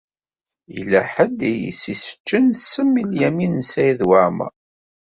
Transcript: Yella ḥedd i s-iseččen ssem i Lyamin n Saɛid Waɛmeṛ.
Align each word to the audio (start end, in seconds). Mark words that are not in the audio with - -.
Yella 0.75 1.01
ḥedd 1.13 1.39
i 1.51 1.53
s-iseččen 1.81 2.45
ssem 2.55 2.91
i 3.01 3.03
Lyamin 3.05 3.53
n 3.63 3.67
Saɛid 3.69 4.01
Waɛmeṛ. 4.09 4.51